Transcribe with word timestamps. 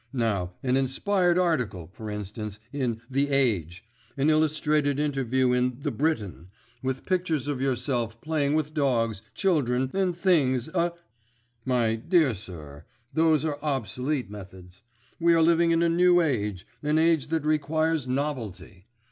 Now, 0.13 0.53
an 0.63 0.77
inspired 0.77 1.37
article, 1.37 1.91
for 1.93 2.09
instance, 2.09 2.59
in 2.73 3.01
The 3.07 3.29
Age, 3.29 3.83
an 4.17 4.31
illustrated 4.31 4.97
interview 4.99 5.51
in 5.53 5.77
The 5.81 5.91
Briton, 5.91 6.47
with 6.81 7.05
pictures 7.05 7.47
of 7.47 7.61
yourself 7.61 8.19
playing 8.19 8.55
with 8.55 8.73
dogs, 8.73 9.21
children 9.35 9.91
and 9.93 10.17
things, 10.17 10.69
a——" 10.69 10.93
"My 11.65 11.93
dear 11.93 12.33
sir, 12.33 12.85
those 13.13 13.45
are 13.45 13.59
obsolete 13.61 14.31
methods. 14.31 14.81
We 15.19 15.35
are 15.35 15.41
living 15.43 15.69
in 15.69 15.83
a 15.83 15.87
new 15.89 16.19
age, 16.19 16.65
an 16.81 16.97
age 16.97 17.27
that 17.27 17.45
requires 17.45 18.07
novelty. 18.07 18.87